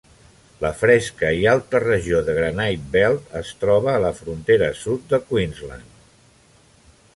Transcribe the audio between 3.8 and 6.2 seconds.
a la frontera sud de Queensland.